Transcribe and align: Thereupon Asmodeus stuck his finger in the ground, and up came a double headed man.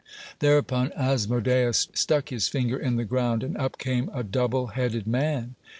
Thereupon 0.39 0.91
Asmodeus 0.97 1.87
stuck 1.93 2.29
his 2.29 2.47
finger 2.47 2.75
in 2.75 2.95
the 2.95 3.05
ground, 3.05 3.43
and 3.43 3.55
up 3.55 3.77
came 3.77 4.09
a 4.11 4.23
double 4.23 4.69
headed 4.73 5.05
man. 5.05 5.53